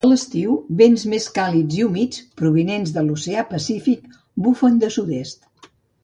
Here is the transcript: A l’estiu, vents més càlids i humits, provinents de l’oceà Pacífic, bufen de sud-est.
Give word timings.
A 0.07 0.09
l’estiu, 0.09 0.53
vents 0.77 1.01
més 1.09 1.25
càlids 1.33 1.75
i 1.81 1.83
humits, 1.87 2.23
provinents 2.41 2.93
de 2.95 3.03
l’oceà 3.09 3.43
Pacífic, 3.51 4.07
bufen 4.47 4.81
de 4.85 4.89
sud-est. 4.97 5.71